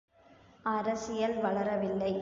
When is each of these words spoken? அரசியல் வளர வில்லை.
அரசியல் 0.65 1.37
வளர 1.37 1.69
வில்லை. 1.77 2.13